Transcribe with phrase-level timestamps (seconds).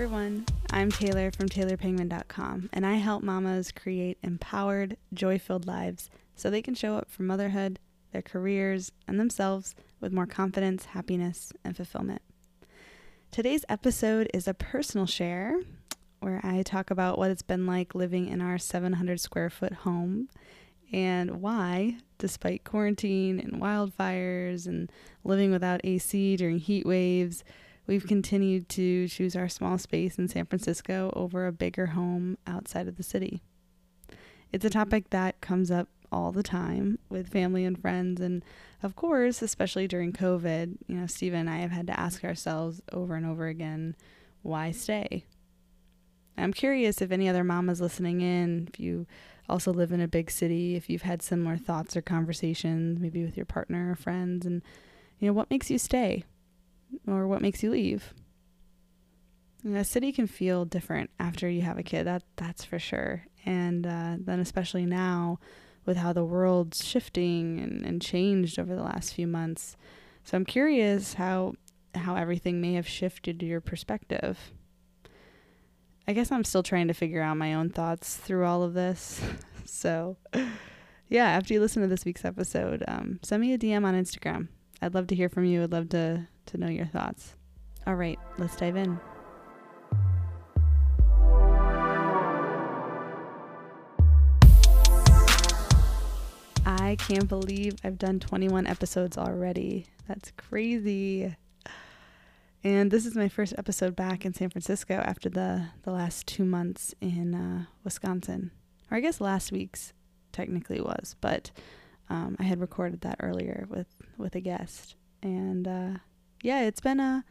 [0.00, 0.46] everyone.
[0.70, 6.62] I'm Taylor from TaylorPangman.com, and I help mamas create empowered, joy filled lives so they
[6.62, 7.78] can show up for motherhood,
[8.10, 12.22] their careers, and themselves with more confidence, happiness, and fulfillment.
[13.30, 15.60] Today's episode is a personal share
[16.20, 20.30] where I talk about what it's been like living in our 700 square foot home
[20.90, 24.90] and why, despite quarantine and wildfires and
[25.24, 27.44] living without AC during heat waves,
[27.90, 32.86] we've continued to choose our small space in San Francisco over a bigger home outside
[32.86, 33.42] of the city.
[34.52, 34.78] It's a mm-hmm.
[34.78, 38.20] topic that comes up all the time with family and friends.
[38.20, 38.44] And
[38.84, 42.80] of course, especially during COVID, you know, Steve and I have had to ask ourselves
[42.92, 43.96] over and over again
[44.42, 45.24] why stay?
[46.38, 49.08] I'm curious if any other mamas listening in, if you
[49.48, 53.36] also live in a big city, if you've had similar thoughts or conversations, maybe with
[53.36, 54.62] your partner or friends, and
[55.18, 56.24] you know, what makes you stay
[57.06, 58.14] or what makes you leave?
[59.64, 62.06] And a city can feel different after you have a kid.
[62.06, 63.24] That that's for sure.
[63.44, 65.38] And uh, then especially now,
[65.84, 69.76] with how the world's shifting and, and changed over the last few months.
[70.24, 71.54] So I'm curious how
[71.94, 74.52] how everything may have shifted your perspective.
[76.06, 79.20] I guess I'm still trying to figure out my own thoughts through all of this.
[79.64, 80.16] so
[81.08, 84.48] yeah, after you listen to this week's episode, um, send me a DM on Instagram.
[84.80, 85.64] I'd love to hear from you.
[85.64, 87.36] I'd love to to know your thoughts.
[87.86, 89.00] All right, let's dive in.
[96.66, 99.86] I can't believe I've done 21 episodes already.
[100.08, 101.34] That's crazy.
[102.62, 106.44] And this is my first episode back in San Francisco after the, the last two
[106.44, 108.50] months in uh, Wisconsin.
[108.90, 109.94] Or I guess last week's
[110.32, 111.50] technically was, but
[112.10, 113.86] um, I had recorded that earlier with,
[114.18, 114.96] with a guest.
[115.22, 115.90] And uh,
[116.42, 117.24] yeah, it's been a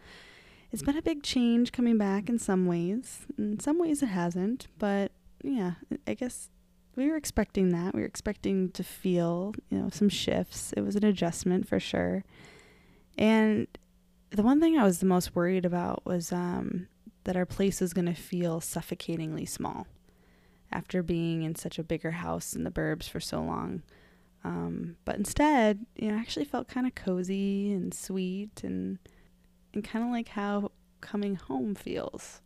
[0.71, 3.25] it's been a big change coming back in some ways.
[3.37, 5.11] In some ways it hasn't, but
[5.43, 5.73] yeah,
[6.08, 6.49] I guess
[6.95, 7.95] we were expecting that.
[7.95, 10.73] We were expecting to feel, you know, some shifts.
[10.73, 12.23] It was an adjustment for sure.
[13.17, 13.67] And
[14.31, 16.87] the one thing I was the most worried about was um,
[17.23, 19.87] that our place was going to feel suffocatingly small
[20.71, 23.81] after being in such a bigger house in the burbs for so long.
[24.44, 28.98] Um, but instead, you know, I actually felt kind of cozy and sweet and
[29.73, 32.42] and kind of like how coming home feels,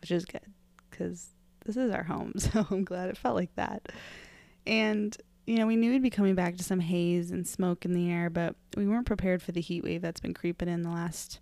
[0.00, 0.46] which is good
[0.90, 1.30] because
[1.64, 2.34] this is our home.
[2.38, 3.90] So I'm glad it felt like that.
[4.66, 7.92] And, you know, we knew we'd be coming back to some haze and smoke in
[7.92, 10.90] the air, but we weren't prepared for the heat wave that's been creeping in the
[10.90, 11.40] last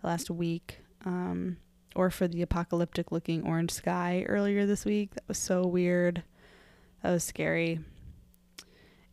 [0.00, 0.78] the last week.
[1.04, 1.58] Um,
[1.94, 5.14] or for the apocalyptic looking orange sky earlier this week.
[5.14, 6.22] That was so weird.
[7.02, 7.80] That was scary.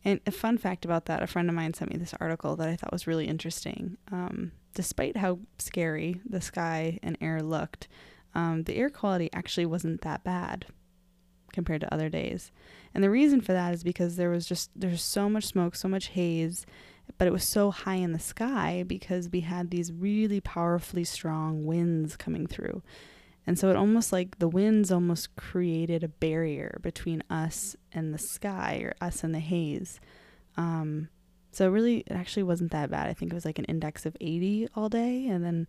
[0.04, 2.68] And a fun fact about that a friend of mine sent me this article that
[2.68, 3.96] I thought was really interesting.
[4.10, 7.88] Um, despite how scary the sky and air looked,
[8.34, 10.66] um, the air quality actually wasn't that bad
[11.52, 12.50] compared to other days.
[12.94, 15.88] And the reason for that is because there was just there's so much smoke, so
[15.88, 16.66] much haze,
[17.18, 21.66] but it was so high in the sky because we had these really powerfully strong
[21.66, 22.82] winds coming through.
[23.46, 28.18] And so it almost like the winds almost created a barrier between us and the
[28.18, 29.98] sky or us and the haze.
[30.56, 31.08] Um,
[31.50, 33.08] so really, it actually wasn't that bad.
[33.08, 35.66] I think it was like an index of 80 all day, and then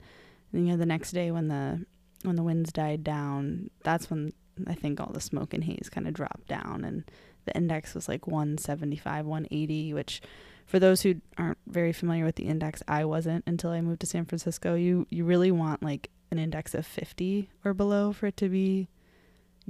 [0.51, 1.85] you know the next day when the
[2.23, 4.31] when the winds died down, that's when
[4.66, 7.03] I think all the smoke and haze kind of dropped down, and
[7.45, 10.22] the index was like 175, 180, which
[10.66, 14.07] for those who aren't very familiar with the index, I wasn't until I moved to
[14.07, 14.75] San Francisco.
[14.75, 18.89] You you really want like an index of 50 or below for it to be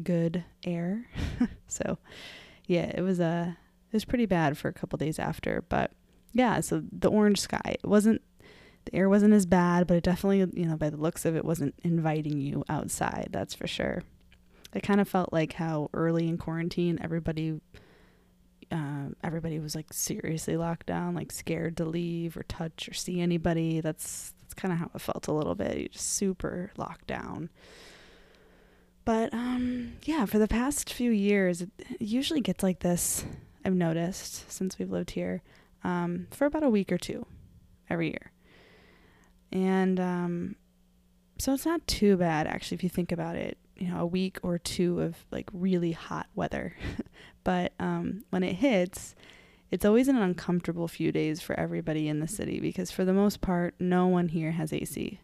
[0.02, 1.06] good air.
[1.68, 1.98] so,
[2.66, 3.52] yeah, it was a uh,
[3.92, 5.92] it was pretty bad for a couple days after, but
[6.32, 8.24] yeah, so the orange sky, it wasn't
[8.86, 11.46] the air wasn't as bad, but it definitely, you know, by the looks of it,
[11.46, 13.30] wasn't inviting you outside.
[13.32, 14.02] That's for sure.
[14.74, 17.62] It kind of felt like how early in quarantine everybody,
[18.72, 23.22] uh, everybody was like seriously locked down, like scared to leave or touch or see
[23.22, 23.80] anybody.
[23.80, 25.78] That's that's kind of how it felt a little bit.
[25.78, 27.50] You just super locked down.
[29.06, 31.70] But um, yeah, for the past few years, it
[32.00, 33.26] usually gets like this.
[33.66, 35.42] I've noticed since we've lived here
[35.84, 37.26] um, for about a week or two
[37.90, 38.32] every year.
[39.52, 40.56] And um,
[41.38, 43.58] so it's not too bad, actually, if you think about it.
[43.76, 46.76] You know, a week or two of like really hot weather.
[47.44, 49.16] but um, when it hits,
[49.74, 53.42] it's always an uncomfortable few days for everybody in the city because, for the most
[53.42, 55.20] part, no one here has AC.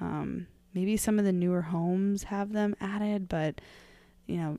[0.00, 3.60] Um, maybe some of the newer homes have them added, but
[4.26, 4.58] you know,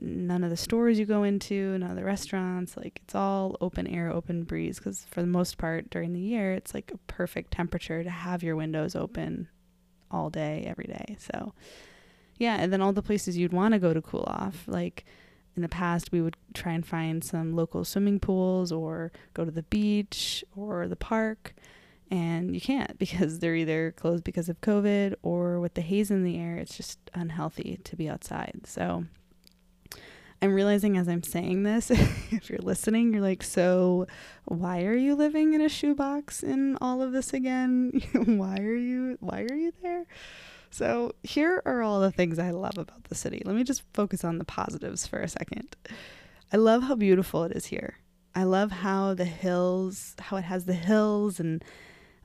[0.00, 3.86] none of the stores you go into, none of the restaurants, like it's all open
[3.86, 4.78] air, open breeze.
[4.78, 8.42] Because for the most part during the year, it's like a perfect temperature to have
[8.42, 9.46] your windows open
[10.10, 11.16] all day, every day.
[11.20, 11.54] So,
[12.38, 15.04] yeah, and then all the places you'd want to go to cool off, like
[15.58, 19.50] in the past we would try and find some local swimming pools or go to
[19.50, 21.52] the beach or the park
[22.12, 26.22] and you can't because they're either closed because of covid or with the haze in
[26.22, 28.60] the air it's just unhealthy to be outside.
[28.64, 29.04] So
[30.40, 31.90] i'm realizing as i'm saying this
[32.30, 34.06] if you're listening you're like so
[34.44, 38.00] why are you living in a shoebox in all of this again?
[38.12, 40.06] Why are you why are you there
[40.70, 43.42] so, here are all the things I love about the city.
[43.44, 45.76] Let me just focus on the positives for a second.
[46.52, 47.98] I love how beautiful it is here.
[48.34, 51.64] I love how the hills, how it has the hills and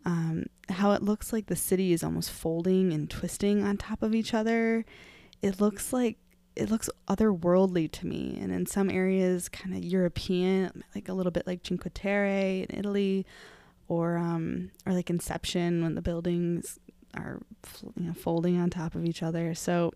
[0.06, 4.13] um, how it looks like the city is almost folding and twisting on top of
[4.13, 4.86] each other.
[5.42, 6.18] It looks like
[6.56, 11.31] it looks otherworldly to me, and in some areas, kind of European, like a little
[11.31, 13.25] bit like Cinque Terre in Italy,
[13.88, 16.80] or um, or like Inception when the buildings
[17.15, 17.42] are
[17.95, 19.54] you know folding on top of each other.
[19.54, 19.94] So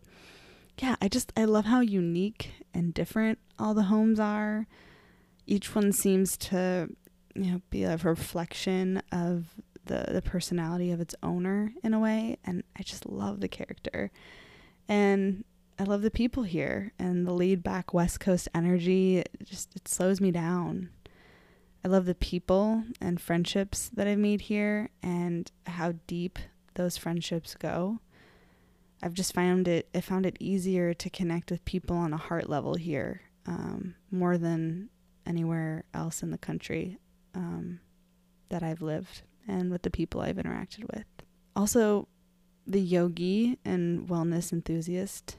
[0.80, 4.68] yeah, I just I love how unique and different all the homes are.
[5.46, 6.90] Each one seems to
[7.36, 9.46] you know be a reflection of
[9.86, 14.12] the the personality of its owner in a way and I just love the character.
[14.90, 15.44] And
[15.80, 19.20] I love the people here and the laid back West Coast energy.
[19.20, 20.90] It just it slows me down.
[21.86, 26.40] I love the people and friendships that I've made here and how deep
[26.78, 28.00] those friendships go.
[29.04, 32.50] I've just found it I found it easier to connect with people on a heart
[32.50, 34.90] level here um, more than
[35.26, 36.98] anywhere else in the country
[37.36, 37.80] um,
[38.50, 41.06] that I've lived and with the people I've interacted with.
[41.56, 42.08] Also,
[42.66, 45.38] the yogi and wellness enthusiast,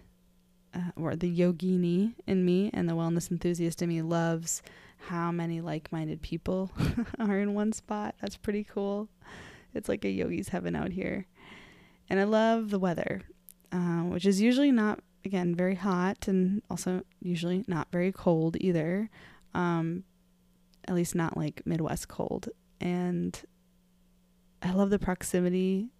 [0.74, 4.62] uh, or the yogini in me and the wellness enthusiast in me loves
[4.96, 6.70] how many like minded people
[7.18, 8.14] are in one spot.
[8.20, 9.08] That's pretty cool.
[9.78, 11.26] It's like a yogi's heaven out here.
[12.10, 13.22] And I love the weather,
[13.72, 19.08] uh, which is usually not, again, very hot and also usually not very cold either.
[19.54, 20.04] Um,
[20.86, 22.48] at least not like Midwest cold.
[22.80, 23.40] And
[24.62, 25.90] I love the proximity,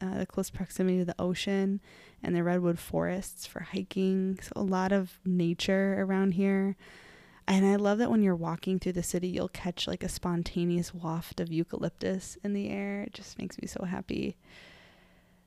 [0.00, 1.80] uh, the close proximity to the ocean
[2.22, 4.38] and the redwood forests for hiking.
[4.42, 6.76] So, a lot of nature around here.
[7.48, 10.92] And I love that when you're walking through the city, you'll catch like a spontaneous
[10.92, 13.02] waft of eucalyptus in the air.
[13.02, 14.36] It just makes me so happy.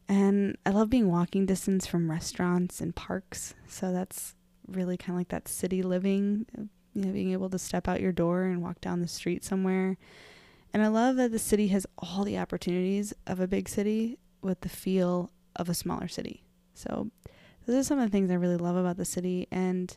[0.07, 3.53] And I love being walking distance from restaurants and parks.
[3.67, 4.35] So that's
[4.65, 6.45] really kind of like that city living,
[6.93, 9.97] you know, being able to step out your door and walk down the street somewhere.
[10.73, 14.61] And I love that the city has all the opportunities of a big city with
[14.61, 16.43] the feel of a smaller city.
[16.73, 17.09] So
[17.65, 19.95] those are some of the things I really love about the city and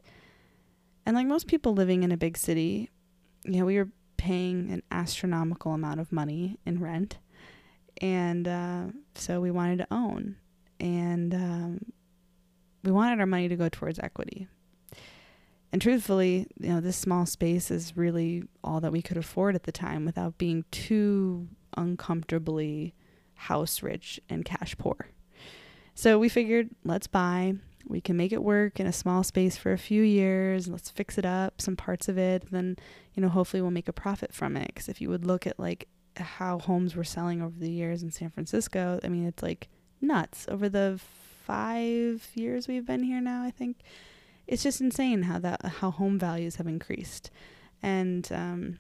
[1.07, 2.91] and like most people living in a big city,
[3.45, 7.19] you know, we were paying an astronomical amount of money in rent.
[8.01, 8.85] And uh,
[9.15, 10.37] so we wanted to own.
[10.79, 11.93] And um,
[12.83, 14.47] we wanted our money to go towards equity.
[15.73, 19.63] And truthfully, you know, this small space is really all that we could afford at
[19.63, 22.95] the time without being too uncomfortably
[23.35, 25.09] house rich and cash poor.
[25.95, 27.55] So we figured, let's buy
[27.87, 30.69] we can make it work in a small space for a few years.
[30.69, 32.51] Let's fix it up, some parts of it.
[32.51, 32.77] Then,
[33.15, 34.69] you know, hopefully we'll make a profit from it.
[34.69, 38.11] Because if you would look at like how homes were selling over the years in
[38.11, 39.69] San Francisco, I mean, it's like
[40.01, 40.47] nuts.
[40.49, 41.01] Over the
[41.45, 43.79] five years we've been here now, I think
[44.47, 47.31] it's just insane how that how home values have increased,
[47.83, 48.79] and um,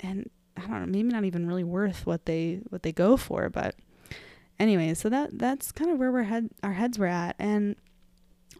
[0.00, 3.48] and I don't know, maybe not even really worth what they what they go for,
[3.48, 3.76] but
[4.62, 7.76] anyway, so that that's kind of where we're head our heads were at, and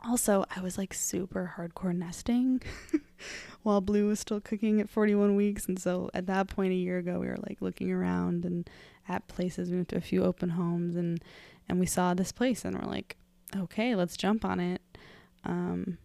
[0.05, 2.61] also I was like super hardcore nesting
[3.63, 6.99] while Blue was still cooking at 41 weeks, and so at that point a year
[6.99, 8.69] ago we were like looking around and
[9.09, 9.71] at places.
[9.71, 11.23] We went to a few open homes and
[11.69, 13.17] and we saw this place and we're like,
[13.57, 14.83] okay, let's jump on it.
[15.45, 15.99] Um,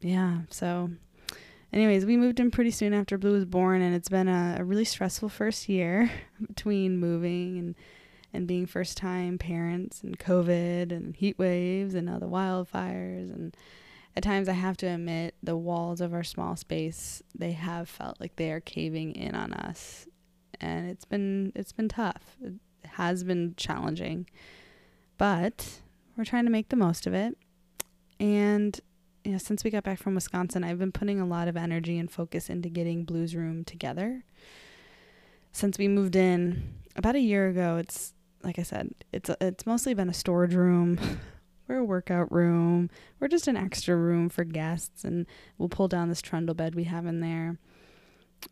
[0.00, 0.90] yeah, so
[1.72, 4.64] anyways, we moved in pretty soon after Blue was born, and it's been a, a
[4.64, 6.10] really stressful first year
[6.46, 7.74] between moving and
[8.38, 13.34] and being first time parents and COVID and heat waves and now the wildfires.
[13.34, 13.54] And
[14.16, 18.20] at times I have to admit the walls of our small space they have felt
[18.20, 20.06] like they are caving in on us.
[20.60, 22.36] And it's been it's been tough.
[22.40, 22.54] It
[22.84, 24.26] has been challenging
[25.18, 25.80] but
[26.16, 27.36] we're trying to make the most of it.
[28.20, 28.80] And
[29.24, 31.98] you know since we got back from Wisconsin I've been putting a lot of energy
[31.98, 34.22] and focus into getting Blues Room together.
[35.50, 39.94] Since we moved in about a year ago it's like I said, it's it's mostly
[39.94, 40.98] been a storage room.
[41.68, 42.88] We're a workout room.
[43.20, 45.26] We're just an extra room for guests, and
[45.58, 47.58] we'll pull down this trundle bed we have in there.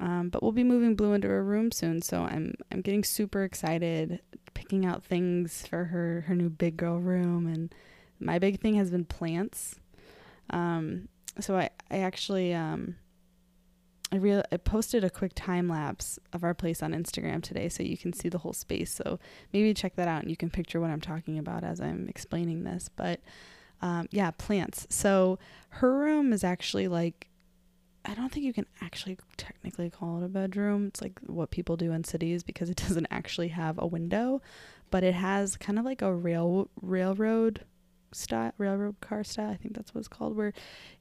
[0.01, 3.43] Um, but we'll be moving Blue into a room soon, so I'm I'm getting super
[3.43, 4.21] excited,
[4.53, 7.75] picking out things for her her new big girl room and
[8.21, 9.77] my big thing has been plants.
[10.51, 11.09] Um,
[11.41, 12.97] so I, I actually um,
[14.25, 17.97] I I posted a quick time lapse of our place on Instagram today so you
[17.97, 18.93] can see the whole space.
[18.93, 19.19] So
[19.53, 22.65] maybe check that out and you can picture what I'm talking about as I'm explaining
[22.65, 22.89] this.
[22.95, 23.21] But
[23.83, 24.87] um, yeah, plants.
[24.91, 25.39] So
[25.71, 27.29] her room is actually like
[28.05, 30.87] I don't think you can actually technically call it a bedroom.
[30.87, 34.41] It's like what people do in cities because it doesn't actually have a window,
[34.91, 37.65] but it has kind of like a rail railroad
[38.17, 40.53] style railroad car style i think that's what it's called where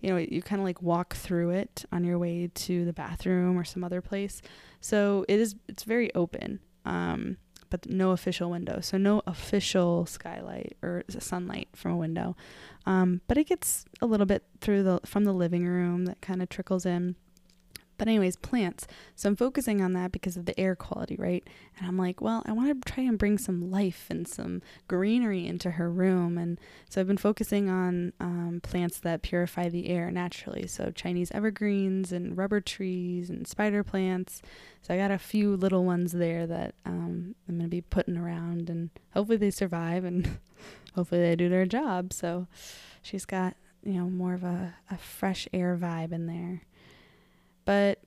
[0.02, 3.58] you know you kind of like walk through it on your way to the bathroom
[3.58, 4.42] or some other place.
[4.82, 7.38] So it is it's very open um,
[7.70, 8.80] but no official window.
[8.82, 12.36] So no official skylight or sunlight from a window.
[12.86, 16.42] Um, but it gets a little bit through the from the living room that kind
[16.42, 17.16] of trickles in
[17.98, 18.88] but, anyways, plants.
[19.16, 21.44] So I'm focusing on that because of the air quality, right?
[21.78, 25.46] And I'm like, well, I want to try and bring some life and some greenery
[25.46, 26.38] into her room.
[26.38, 26.60] And
[26.90, 30.68] so I've been focusing on um, plants that purify the air naturally.
[30.68, 34.42] So Chinese evergreens and rubber trees and spider plants.
[34.82, 38.18] So I got a few little ones there that um, I'm going to be putting
[38.18, 40.38] around and hopefully they survive and
[40.96, 42.14] hopefully they do their job.
[42.14, 42.48] So
[43.02, 46.62] she's got, you know, more of a, a fresh air vibe in there.
[47.66, 48.00] But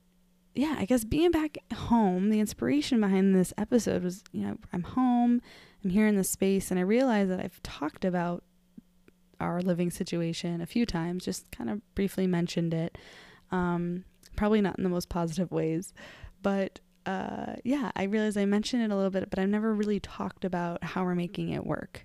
[0.55, 4.83] yeah, I guess being back home, the inspiration behind this episode was, you know, I'm
[4.83, 5.41] home,
[5.85, 8.43] I'm here in this space, and I realized that I've talked about
[9.41, 12.99] our living situation a few times, just kind of briefly mentioned it.
[13.53, 14.05] Um,
[14.37, 15.93] probably not in the most positive ways,
[16.43, 20.01] but uh, yeah, I realized I mentioned it a little bit, but I've never really
[20.01, 22.05] talked about how we're making it work.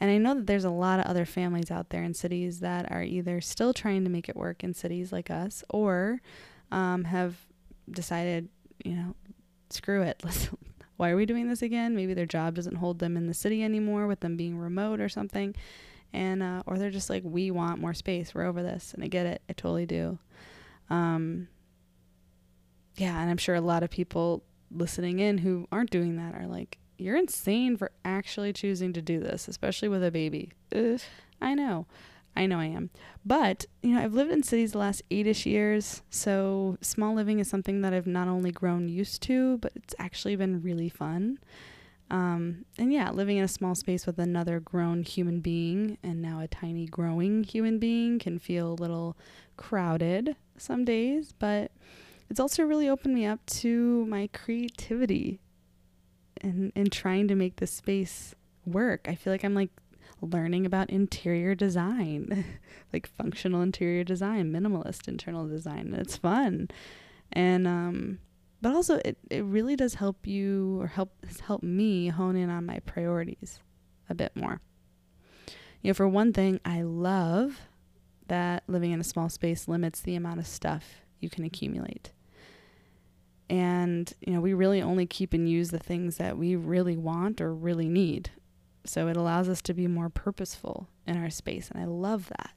[0.00, 2.90] And I know that there's a lot of other families out there in cities that
[2.92, 6.20] are either still trying to make it work in cities like us or
[6.70, 7.36] um, have
[7.90, 8.48] decided,
[8.84, 9.14] you know,
[9.70, 10.20] screw it.
[10.24, 10.48] Let's,
[10.96, 11.94] why are we doing this again?
[11.94, 15.08] Maybe their job doesn't hold them in the city anymore with them being remote or
[15.08, 15.54] something.
[16.12, 18.34] And, uh, or they're just like, we want more space.
[18.34, 18.94] We're over this.
[18.94, 19.42] And I get it.
[19.48, 20.18] I totally do.
[20.90, 21.48] Um,
[22.96, 23.20] yeah.
[23.20, 26.78] And I'm sure a lot of people listening in who aren't doing that are like,
[26.98, 30.52] you're insane for actually choosing to do this, especially with a baby.
[30.74, 31.00] Ugh,
[31.40, 31.86] I know.
[32.38, 32.90] I know I am.
[33.26, 36.02] But, you know, I've lived in cities the last eight ish years.
[36.08, 40.36] So small living is something that I've not only grown used to, but it's actually
[40.36, 41.40] been really fun.
[42.10, 46.40] Um, and yeah, living in a small space with another grown human being and now
[46.40, 49.16] a tiny growing human being can feel a little
[49.56, 51.72] crowded some days, but
[52.30, 55.40] it's also really opened me up to my creativity
[56.40, 59.06] and, and trying to make this space work.
[59.08, 59.70] I feel like I'm like
[60.20, 62.44] learning about interior design,
[62.92, 65.94] like functional interior design, minimalist internal design.
[65.96, 66.68] It's fun.
[67.32, 68.18] And um
[68.60, 71.12] but also it, it really does help you or help
[71.46, 73.60] help me hone in on my priorities
[74.10, 74.60] a bit more.
[75.82, 77.60] You know, for one thing, I love
[78.26, 82.12] that living in a small space limits the amount of stuff you can accumulate.
[83.50, 87.40] And, you know, we really only keep and use the things that we really want
[87.40, 88.30] or really need.
[88.84, 91.70] So it allows us to be more purposeful in our space.
[91.70, 92.50] And I love that.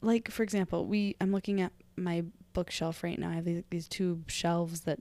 [0.00, 3.30] Like, for example, we I'm looking at my bookshelf right now.
[3.30, 4.98] I have these, these two shelves that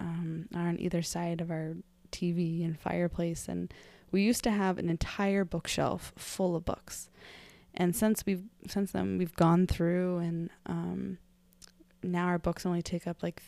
[0.00, 1.76] um, are on either side of our
[2.12, 3.48] TV and fireplace.
[3.48, 3.72] And
[4.10, 7.10] we used to have an entire bookshelf full of books.
[7.74, 11.18] And since we've since then we've gone through and um,
[12.02, 13.42] now our books only take up like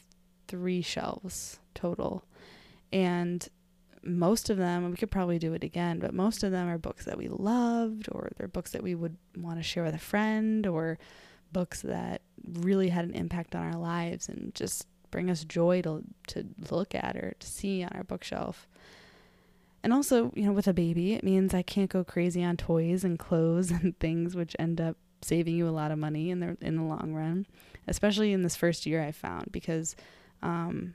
[0.47, 2.25] three shelves total.
[2.93, 3.49] And
[4.03, 7.05] most of them, we could probably do it again, but most of them are books
[7.05, 10.67] that we loved, or they're books that we would want to share with a friend,
[10.67, 10.99] or
[11.53, 16.03] books that really had an impact on our lives and just bring us joy to
[16.29, 18.69] to look at or to see on our bookshelf.
[19.83, 23.03] And also, you know, with a baby, it means I can't go crazy on toys
[23.03, 26.57] and clothes and things which end up saving you a lot of money in the
[26.61, 27.47] in the long run,
[27.87, 29.97] especially in this first year I found because
[30.43, 30.95] um,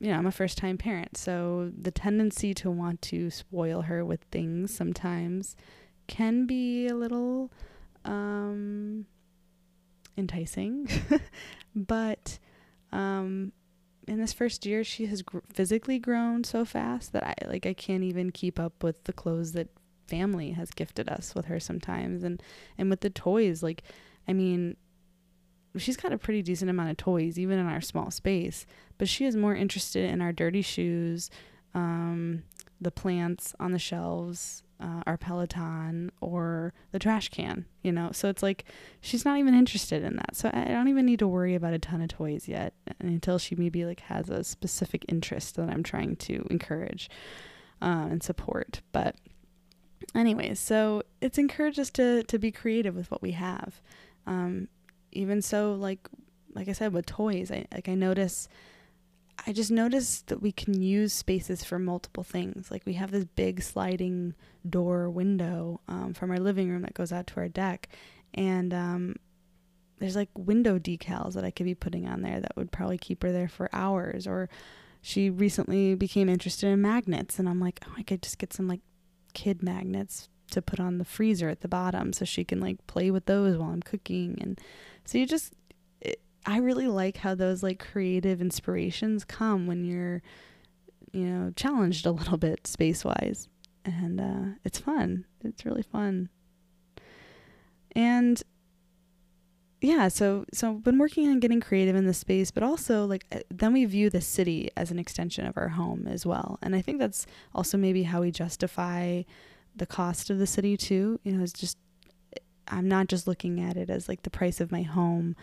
[0.00, 4.04] you know, I'm a first time parent, so the tendency to want to spoil her
[4.04, 5.54] with things sometimes
[6.06, 7.52] can be a little
[8.06, 9.04] um,
[10.16, 10.88] enticing.
[11.74, 12.38] but
[12.92, 13.52] um,
[14.08, 17.74] in this first year, she has gr- physically grown so fast that I like I
[17.74, 19.68] can't even keep up with the clothes that
[20.08, 22.42] family has gifted us with her sometimes, and
[22.78, 23.62] and with the toys.
[23.62, 23.82] Like,
[24.26, 24.78] I mean,
[25.76, 28.66] she's got a pretty decent amount of toys, even in our small space.
[28.98, 31.30] But she is more interested in our dirty shoes,
[31.74, 32.42] um,
[32.80, 38.10] the plants on the shelves, uh, our Peloton, or the trash can, you know?
[38.12, 38.64] So it's like
[39.00, 40.34] she's not even interested in that.
[40.34, 43.54] So I don't even need to worry about a ton of toys yet until she
[43.54, 47.10] maybe like has a specific interest that I'm trying to encourage
[47.82, 48.80] uh, and support.
[48.92, 49.16] But
[50.14, 53.80] anyways, so it's encouraged us to to be creative with what we have.
[54.26, 54.68] Um,
[55.12, 56.08] even so, like
[56.54, 58.48] like I said with toys, I like I notice.
[59.46, 62.70] I just noticed that we can use spaces for multiple things.
[62.70, 64.34] Like we have this big sliding
[64.68, 67.88] door window um, from our living room that goes out to our deck,
[68.34, 69.16] and um,
[69.98, 73.22] there's like window decals that I could be putting on there that would probably keep
[73.22, 74.26] her there for hours.
[74.26, 74.50] Or
[75.00, 78.68] she recently became interested in magnets, and I'm like, oh, I could just get some
[78.68, 78.80] like
[79.32, 83.10] kid magnets to put on the freezer at the bottom so she can like play
[83.10, 84.38] with those while I'm cooking.
[84.40, 84.60] And
[85.04, 85.52] so you just,
[86.00, 90.22] it, I really like how those like creative inspirations come when you're,
[91.12, 93.48] you know, challenged a little bit space wise.
[93.84, 95.24] And uh, it's fun.
[95.42, 96.28] It's really fun.
[97.96, 98.42] And
[99.80, 103.24] yeah, so so I've been working on getting creative in the space, but also like
[103.32, 106.58] uh, then we view the city as an extension of our home as well.
[106.60, 109.22] And I think that's also maybe how we justify
[109.74, 111.20] the cost of the city too.
[111.22, 111.78] You know, it's just
[112.68, 115.36] I'm not just looking at it as like the price of my home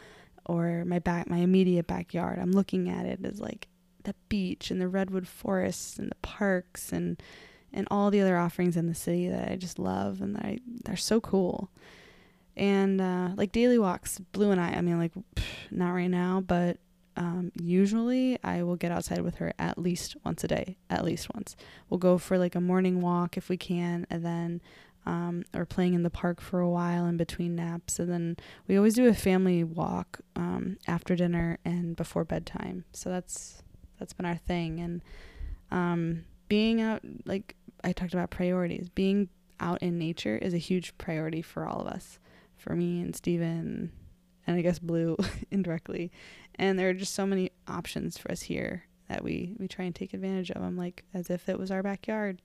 [0.45, 2.39] or my back my immediate backyard.
[2.39, 3.67] I'm looking at it as like
[4.03, 7.21] the beach and the redwood forests and the parks and
[7.73, 10.59] and all the other offerings in the city that I just love and that I,
[10.83, 11.69] they're so cool
[12.57, 16.43] and uh, like daily walks blue and i i mean like pff, not right now
[16.45, 16.77] but
[17.17, 21.33] um, usually i will get outside with her at least once a day at least
[21.33, 21.55] once.
[21.89, 24.61] We'll go for like a morning walk if we can and then
[25.05, 28.75] um, or playing in the park for a while in between naps and then we
[28.75, 32.83] always do a family walk um, after dinner and before bedtime.
[32.91, 33.63] So that's
[33.99, 34.79] that's been our thing.
[34.79, 35.01] And
[35.71, 39.27] um, being out like i talked about priorities being
[39.59, 42.19] out in nature is a huge priority for all of us.
[42.57, 43.91] For me and Steven
[44.45, 45.17] and I guess Blue
[45.51, 46.11] indirectly.
[46.57, 49.95] And there are just so many options for us here that we we try and
[49.95, 52.41] take advantage of them like as if it was our backyard.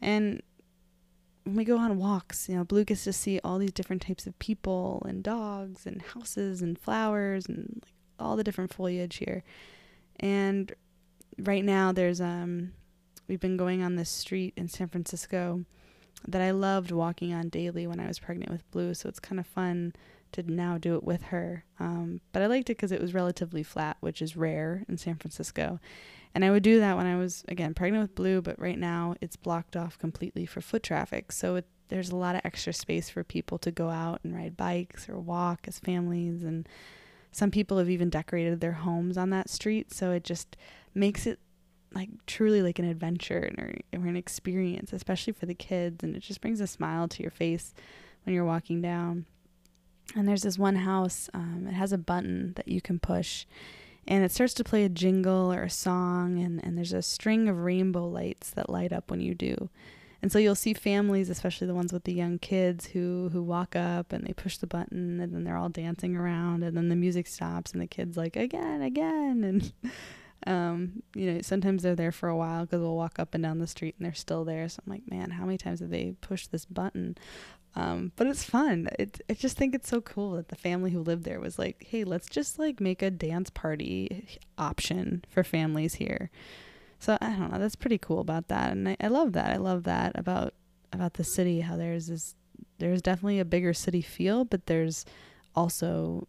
[0.00, 0.42] And
[1.44, 4.26] when we go on walks, you know, Blue gets to see all these different types
[4.26, 9.42] of people and dogs and houses and flowers and like all the different foliage here.
[10.20, 10.72] And
[11.38, 12.72] right now there's um
[13.28, 15.64] we've been going on this street in San Francisco
[16.26, 18.94] that I loved walking on daily when I was pregnant with Blue.
[18.94, 19.92] So it's kind of fun
[20.34, 21.64] to now do it with her.
[21.80, 25.16] Um, but I liked it because it was relatively flat, which is rare in San
[25.16, 25.80] Francisco.
[26.34, 29.14] And I would do that when I was, again, pregnant with Blue, but right now
[29.20, 31.30] it's blocked off completely for foot traffic.
[31.30, 34.56] So it, there's a lot of extra space for people to go out and ride
[34.56, 36.42] bikes or walk as families.
[36.42, 36.68] And
[37.30, 39.92] some people have even decorated their homes on that street.
[39.92, 40.56] So it just
[40.92, 41.38] makes it
[41.94, 46.02] like truly like an adventure or, or an experience, especially for the kids.
[46.02, 47.74] And it just brings a smile to your face
[48.24, 49.26] when you're walking down.
[50.14, 53.46] And there's this one house, um, it has a button that you can push,
[54.06, 57.48] and it starts to play a jingle or a song, and, and there's a string
[57.48, 59.70] of rainbow lights that light up when you do.
[60.20, 63.76] And so you'll see families, especially the ones with the young kids, who who walk
[63.76, 66.96] up and they push the button, and then they're all dancing around, and then the
[66.96, 69.72] music stops, and the kids like again, again, and
[70.46, 73.58] um, you know, sometimes they're there for a while because we'll walk up and down
[73.58, 74.68] the street and they're still there.
[74.68, 77.16] So I'm like, man, how many times have they pushed this button?
[77.76, 78.88] Um, but it's fun.
[78.98, 81.84] It, I just think it's so cool that the family who lived there was like,
[81.88, 86.30] hey, let's just like make a dance party option for families here.
[87.00, 87.58] So I don't know.
[87.58, 89.50] That's pretty cool about that, and I, I love that.
[89.50, 90.54] I love that about
[90.92, 91.60] about the city.
[91.60, 92.34] How there's this,
[92.78, 95.04] there's definitely a bigger city feel, but there's
[95.54, 96.26] also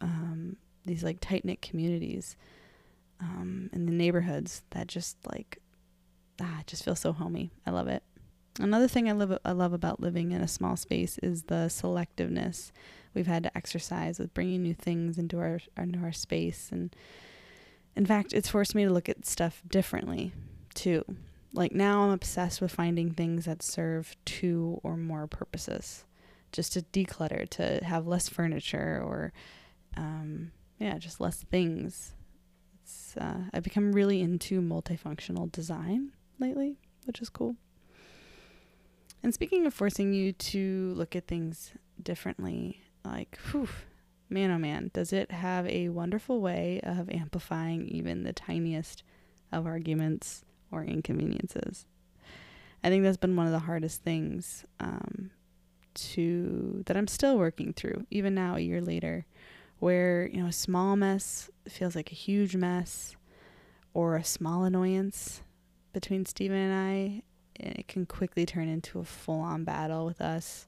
[0.00, 2.36] um, these like tight knit communities
[3.20, 5.58] um, in the neighborhoods that just like
[6.40, 7.52] ah, just feels so homey.
[7.66, 8.02] I love it.
[8.58, 12.72] Another thing I love I love about living in a small space is the selectiveness
[13.14, 16.94] we've had to exercise with bringing new things into our into our space and
[17.94, 20.32] in fact, it's forced me to look at stuff differently
[20.74, 21.02] too.
[21.54, 26.04] Like now I'm obsessed with finding things that serve two or more purposes.
[26.52, 29.32] Just to declutter, to have less furniture or
[29.96, 32.12] um, yeah, just less things
[32.86, 37.56] it's uh, I've become really into multifunctional design lately, which is cool.
[39.26, 43.68] And speaking of forcing you to look at things differently, like, whew,
[44.30, 49.02] man oh man, does it have a wonderful way of amplifying even the tiniest
[49.50, 51.86] of arguments or inconveniences.
[52.84, 55.32] I think that's been one of the hardest things um,
[55.94, 59.26] to that I'm still working through, even now a year later,
[59.80, 63.16] where you know a small mess feels like a huge mess
[63.92, 65.42] or a small annoyance
[65.92, 67.22] between Stephen and I,
[67.60, 70.66] and it can quickly turn into a full-on battle with us.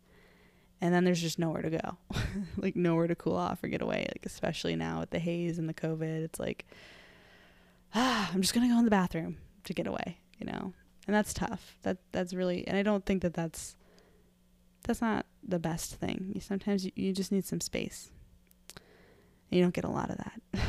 [0.81, 1.97] And then there's just nowhere to go.
[2.57, 5.69] like nowhere to cool off or get away, like especially now with the haze and
[5.69, 6.67] the covid, it's like
[7.95, 10.73] ah, I'm just going to go in the bathroom to get away, you know.
[11.07, 11.77] and that's tough.
[11.83, 13.77] That that's really, and I don't think that that's
[14.85, 16.33] that's not the best thing.
[16.35, 18.11] You, sometimes you, you just need some space.
[19.51, 20.61] And you don't get a lot of that.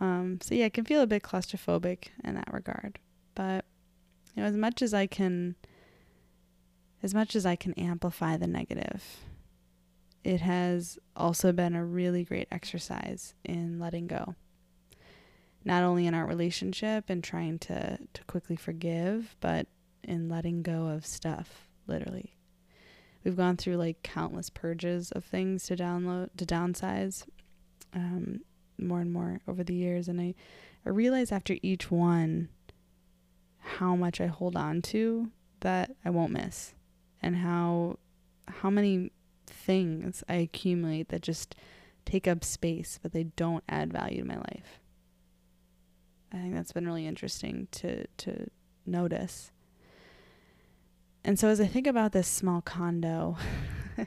[0.00, 2.98] um, so yeah, it can feel a bit claustrophobic in that regard.
[3.34, 3.64] But
[4.38, 5.56] you know, as much as I can,
[7.02, 9.02] as much as I can amplify the negative,
[10.22, 14.36] it has also been a really great exercise in letting go.
[15.64, 19.66] Not only in our relationship and trying to, to quickly forgive, but
[20.04, 22.36] in letting go of stuff, literally.
[23.24, 27.24] We've gone through like countless purges of things to download to downsize
[27.92, 28.42] um,
[28.78, 30.36] more and more over the years, and I,
[30.86, 32.50] I realize after each one
[33.60, 36.74] how much I hold on to that I won't miss,
[37.22, 37.98] and how
[38.46, 39.12] how many
[39.46, 41.54] things I accumulate that just
[42.04, 44.80] take up space, but they don't add value to my life.
[46.32, 48.48] I think that's been really interesting to to
[48.86, 49.50] notice.
[51.24, 53.36] And so as I think about this small condo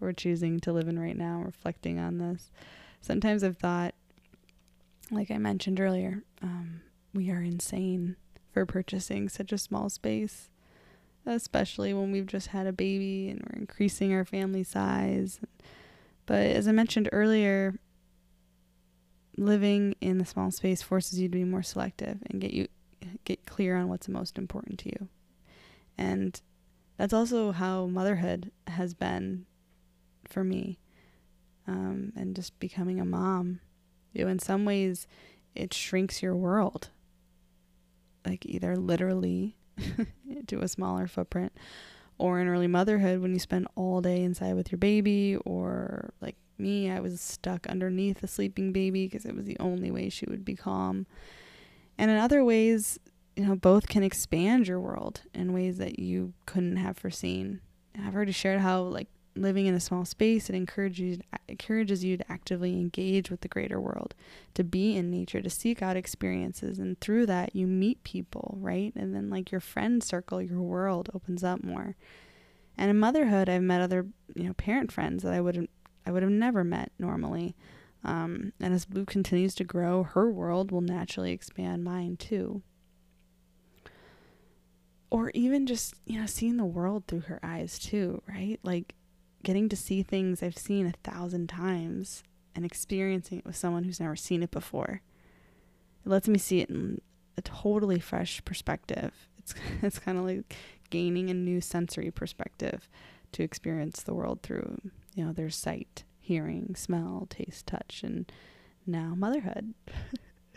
[0.00, 2.50] we're choosing to live in right now, reflecting on this,
[3.00, 3.94] sometimes I've thought,
[5.10, 6.80] like I mentioned earlier, um,
[7.14, 8.16] we are insane
[8.52, 10.50] for purchasing such a small space
[11.26, 15.40] especially when we've just had a baby and we're increasing our family size.
[16.26, 17.78] But as I mentioned earlier,
[19.36, 22.68] living in the small space forces you to be more selective and get you
[23.24, 25.08] get clear on what's most important to you.
[25.96, 26.40] And
[26.96, 29.46] that's also how motherhood has been
[30.28, 30.78] for me.
[31.66, 33.60] Um, and just becoming a mom.
[34.12, 35.06] You know, in some ways
[35.54, 36.90] it shrinks your world.
[38.26, 39.56] Like either literally
[40.46, 41.52] to a smaller footprint.
[42.18, 46.36] Or in early motherhood, when you spend all day inside with your baby, or like
[46.58, 50.26] me, I was stuck underneath a sleeping baby because it was the only way she
[50.28, 51.06] would be calm.
[51.96, 52.98] And in other ways,
[53.36, 57.60] you know, both can expand your world in ways that you couldn't have foreseen.
[57.98, 62.16] I've already shared how, like, living in a small space, it encourages you, encourages you
[62.16, 64.14] to actively engage with the greater world,
[64.54, 66.78] to be in nature, to seek out experiences.
[66.78, 68.92] And through that, you meet people, right?
[68.96, 71.96] And then, like, your friend circle, your world opens up more.
[72.76, 75.68] And in motherhood, I've met other, you know, parent friends that I would
[76.06, 77.54] I would have never met normally.
[78.02, 82.62] Um, and as Blue continues to grow, her world will naturally expand mine too.
[85.10, 88.58] Or even just, you know, seeing the world through her eyes too, right?
[88.62, 88.94] Like
[89.42, 92.22] getting to see things I've seen a thousand times
[92.54, 95.02] and experiencing it with someone who's never seen it before.
[96.04, 97.00] It lets me see it in
[97.36, 99.12] a totally fresh perspective.
[99.38, 100.56] It's it's kind of like
[100.90, 102.88] gaining a new sensory perspective
[103.32, 104.80] to experience the world through,
[105.14, 108.30] you know, their sight, hearing, smell, taste, touch, and
[108.86, 109.74] now motherhood.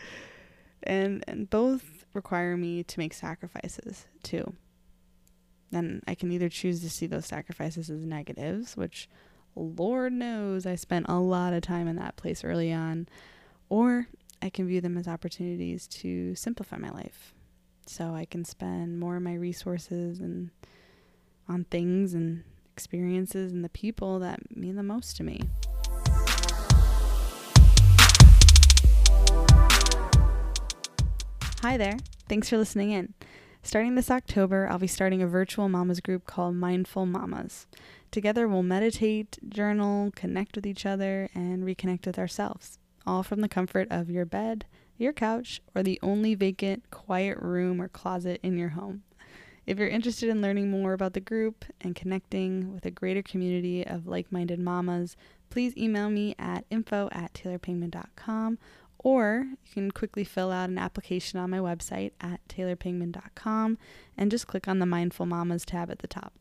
[0.84, 4.56] and and both require me to make sacrifices too
[5.74, 9.10] then I can either choose to see those sacrifices as negatives, which
[9.56, 13.08] Lord knows I spent a lot of time in that place early on,
[13.70, 14.08] or
[14.42, 17.34] I can view them as opportunities to simplify my life.
[17.86, 20.52] So I can spend more of my resources and
[21.48, 25.42] on things and experiences and the people that mean the most to me.
[31.62, 31.98] Hi there.
[32.28, 33.14] Thanks for listening in.
[33.66, 37.66] Starting this October, I'll be starting a virtual mamas group called Mindful Mamas.
[38.12, 43.48] Together, we'll meditate, journal, connect with each other, and reconnect with ourselves, all from the
[43.48, 44.66] comfort of your bed,
[44.98, 49.04] your couch, or the only vacant, quiet room or closet in your home.
[49.66, 53.88] If you're interested in learning more about the group and connecting with a greater community
[53.88, 55.16] of like minded mamas,
[55.50, 58.60] please email me at info at taylorpangman.com
[59.04, 63.78] or you can quickly fill out an application on my website at taylorpangman.com
[64.18, 66.34] and just click on the Mindful Mamas tab at the top.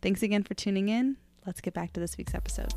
[0.00, 1.18] Thanks again for tuning in.
[1.46, 2.72] Let's get back to this week's episode.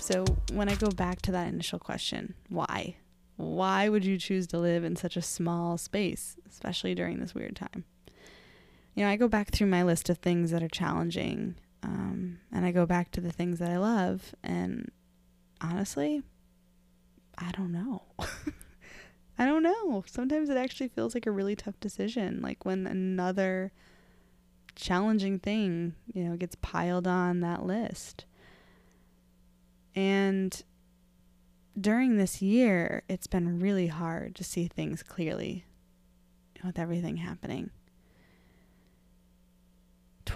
[0.00, 2.96] So, when I go back to that initial question, why?
[3.36, 7.56] Why would you choose to live in such a small space, especially during this weird
[7.56, 7.84] time?
[8.94, 12.66] You know, I go back through my list of things that are challenging um, and
[12.66, 14.34] I go back to the things that I love.
[14.42, 14.90] And
[15.60, 16.22] honestly,
[17.38, 18.02] I don't know.
[19.38, 20.02] I don't know.
[20.06, 22.40] Sometimes it actually feels like a really tough decision.
[22.42, 23.72] Like when another
[24.74, 28.24] challenging thing, you know, gets piled on that list.
[29.94, 30.60] And
[31.80, 35.66] during this year, it's been really hard to see things clearly
[36.64, 37.70] with everything happening.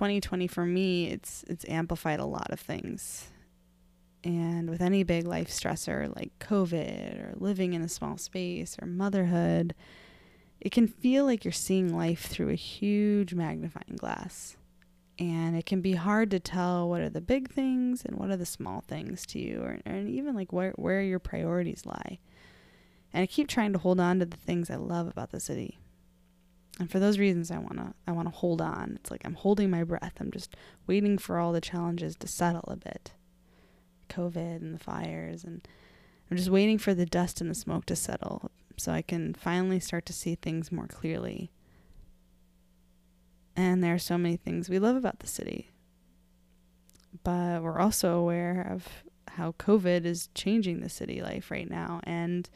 [0.00, 3.28] 2020 for me, it's it's amplified a lot of things.
[4.24, 8.86] And with any big life stressor like COVID or living in a small space or
[8.86, 9.74] motherhood,
[10.58, 14.56] it can feel like you're seeing life through a huge magnifying glass.
[15.18, 18.38] And it can be hard to tell what are the big things and what are
[18.38, 22.20] the small things to you, or, and even like where, where your priorities lie.
[23.12, 25.78] And I keep trying to hold on to the things I love about the city.
[26.78, 28.98] And for those reasons I wanna I wanna hold on.
[29.00, 30.14] It's like I'm holding my breath.
[30.20, 30.56] I'm just
[30.86, 33.12] waiting for all the challenges to settle a bit.
[34.08, 35.66] COVID and the fires and
[36.30, 39.80] I'm just waiting for the dust and the smoke to settle so I can finally
[39.80, 41.50] start to see things more clearly.
[43.56, 45.70] And there are so many things we love about the city.
[47.24, 48.88] But we're also aware of
[49.28, 52.00] how COVID is changing the city life right now.
[52.04, 52.48] And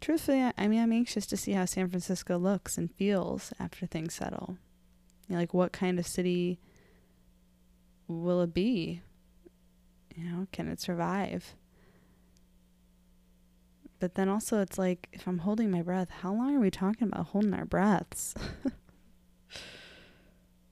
[0.00, 4.14] truthfully, I mean, I'm anxious to see how San Francisco looks and feels after things
[4.14, 4.56] settle.
[5.28, 6.58] You know, like, what kind of city
[8.08, 9.02] will it be?
[10.14, 11.54] You know, can it survive?
[13.98, 17.08] But then also, it's like, if I'm holding my breath, how long are we talking
[17.08, 18.34] about holding our breaths?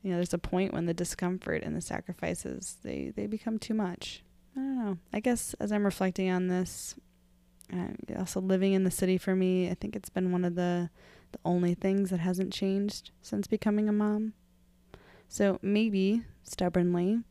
[0.02, 3.74] you know, there's a point when the discomfort and the sacrifices they they become too
[3.74, 4.22] much.
[4.54, 4.98] I don't know.
[5.12, 6.94] I guess as I'm reflecting on this,
[7.72, 10.54] Um, and also living in the city for me, I think it's been one of
[10.54, 10.90] the
[11.32, 14.34] the only things that hasn't changed since becoming a mom.
[15.28, 17.22] So maybe stubbornly,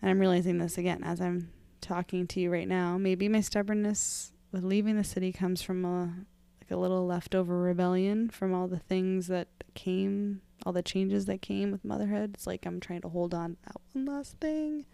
[0.00, 4.32] and I'm realizing this again as I'm talking to you right now, maybe my stubbornness
[4.52, 6.14] with leaving the city comes from a
[6.60, 11.42] like a little leftover rebellion from all the things that came, all the changes that
[11.42, 12.32] came with motherhood.
[12.34, 14.86] It's like I'm trying to hold on to that one last thing.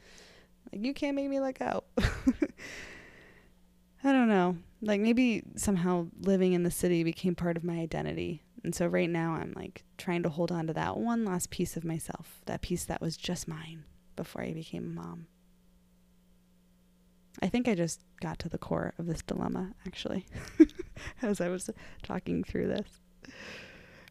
[0.72, 1.85] Like you can't make me let go.
[4.05, 4.59] I don't know.
[4.83, 8.43] Like maybe somehow living in the city became part of my identity.
[8.62, 11.77] And so right now I'm like trying to hold on to that one last piece
[11.77, 15.27] of myself, that piece that was just mine before I became a mom.
[17.43, 20.27] I think I just got to the core of this dilemma actually
[21.23, 21.69] as I was
[22.03, 23.01] talking through this.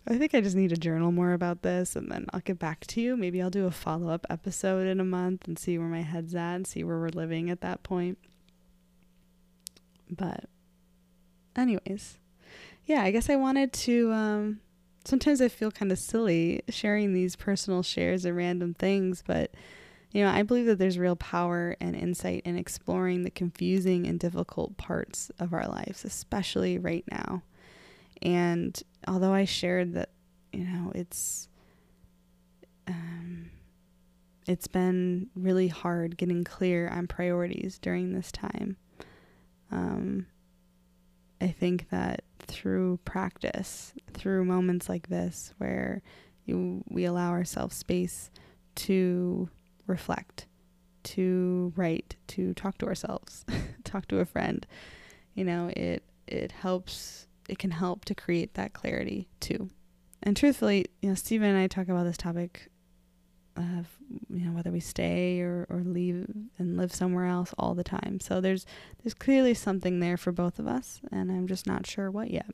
[0.06, 2.86] I think I just need to journal more about this and then I'll get back
[2.88, 3.16] to you.
[3.16, 6.36] Maybe I'll do a follow up episode in a month and see where my head's
[6.36, 8.18] at and see where we're living at that point.
[10.13, 10.45] But,
[11.56, 12.17] anyways,
[12.86, 14.12] yeah, I guess I wanted to.
[14.12, 14.60] Um,
[15.06, 19.52] sometimes I feel kind of silly sharing these personal shares of random things, but
[20.12, 24.19] you know, I believe that there's real power and insight in exploring the confusing and
[24.19, 27.41] difficult parts of our lives, especially right now.
[28.21, 30.10] And although I shared that,
[30.52, 31.49] you know, it's
[32.88, 33.49] um,
[34.47, 38.78] it's been really hard getting clear on priorities during this time.
[39.74, 40.28] Um,
[41.42, 46.02] I think that through practice, through moments like this, where
[46.46, 48.30] you, we allow ourselves space
[48.76, 49.50] to
[49.88, 50.48] reflect,
[51.04, 53.46] to write, to talk to ourselves,
[53.84, 54.66] talk to a friend,
[55.34, 57.28] you know, it it helps.
[57.50, 59.70] It can help to create that clarity too.
[60.22, 62.70] And truthfully, you know, Stephen and I talk about this topic
[63.56, 63.88] of
[64.30, 68.20] you know whether we stay or, or leave and live somewhere else all the time.
[68.20, 68.66] So there's
[69.02, 72.50] there's clearly something there for both of us, and I'm just not sure what yet.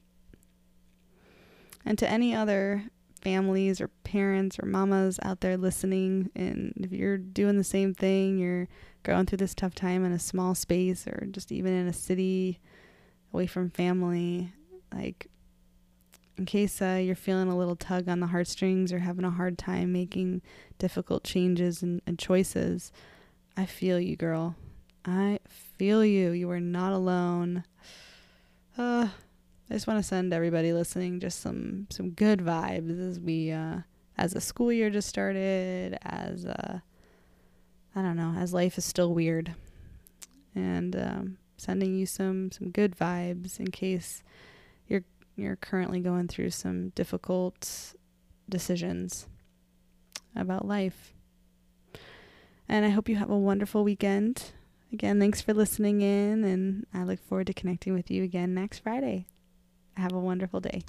[1.86, 2.86] And to any other
[3.22, 8.38] families or parents or mamas out there listening, and if you're doing the same thing,
[8.38, 8.68] you're
[9.04, 12.60] going through this tough time in a small space or just even in a city
[13.34, 14.52] away from family,
[14.94, 15.28] like
[16.40, 19.58] in case uh, you're feeling a little tug on the heartstrings or having a hard
[19.58, 20.42] time making
[20.78, 22.94] difficult changes and, and choices,
[23.58, 24.56] I feel you, girl.
[25.04, 26.32] I feel you.
[26.32, 27.66] You are not alone.
[28.78, 29.10] Uh,
[29.70, 33.80] I just want to send everybody listening just some some good vibes as we uh,
[34.18, 36.80] as the school year just started, as uh,
[37.96, 39.56] I don't know, as life is still weird,
[40.56, 44.24] and um, sending you some some good vibes in case
[45.40, 47.94] you're currently going through some difficult
[48.48, 49.28] decisions
[50.36, 51.14] about life.
[52.68, 54.52] And I hope you have a wonderful weekend.
[54.92, 58.80] Again, thanks for listening in, and I look forward to connecting with you again next
[58.80, 59.28] Friday.
[59.98, 60.84] Have a wonderful day.